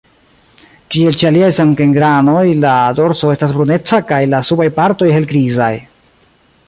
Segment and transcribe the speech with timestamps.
[0.93, 5.73] Kiel ĉe aliaj samgenranoj la dorso estas bruneca kaj la subaj partoj helgrizaj.